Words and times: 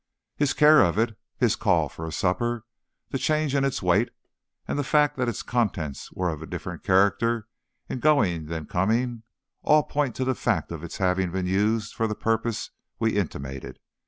"His 0.35 0.53
care 0.53 0.81
of 0.81 0.97
it, 0.97 1.15
his 1.37 1.55
call 1.55 1.87
for 1.87 2.07
a 2.07 2.11
supper, 2.11 2.65
the 3.11 3.19
change 3.19 3.53
in 3.53 3.63
its 3.63 3.83
weight, 3.83 4.09
and 4.67 4.79
the 4.79 4.83
fact 4.83 5.15
that 5.17 5.29
its 5.29 5.43
contents 5.43 6.11
were 6.11 6.29
of 6.31 6.41
a 6.41 6.47
different 6.47 6.81
character 6.81 7.47
in 7.87 7.99
going 7.99 8.47
than 8.47 8.65
coming, 8.65 9.21
all 9.61 9.83
point 9.83 10.15
to 10.15 10.25
the 10.25 10.33
fact 10.33 10.71
of 10.71 10.83
its 10.83 10.97
having 10.97 11.31
been 11.31 11.45
used 11.45 11.93
for 11.93 12.07
the 12.07 12.15
purpose 12.15 12.71
we 12.97 13.15
intimated. 13.15 13.77